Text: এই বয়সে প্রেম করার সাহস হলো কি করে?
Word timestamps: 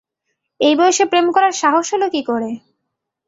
এই 0.59 0.73
বয়সে 0.75 1.05
প্রেম 1.11 1.27
করার 1.35 1.53
সাহস 1.61 1.85
হলো 1.93 2.07
কি 2.13 2.21
করে? 2.29 2.49